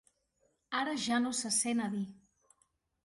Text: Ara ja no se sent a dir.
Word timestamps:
Ara 0.79 0.95
ja 1.03 1.19
no 1.25 1.33
se 1.41 1.53
sent 1.59 1.85
a 1.89 1.91
dir. 1.93 2.05